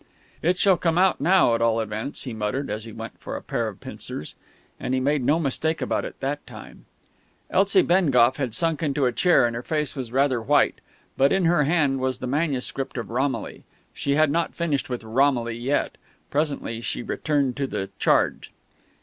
[0.41, 3.41] "It shall come out now, at all events," he muttered, as he went for a
[3.43, 4.33] pair of pincers.
[4.79, 6.85] And he made no mistake about it that time.
[7.51, 10.81] Elsie Bengough had sunk into a chair, and her face was rather white;
[11.17, 13.63] but in her hand was the manuscript of Romilly.
[13.93, 15.97] She had not finished with Romilly yet.
[16.31, 18.51] Presently she returned to the charge.